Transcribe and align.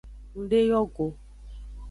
Ndeyo 0.43 0.81
go. 0.95 1.05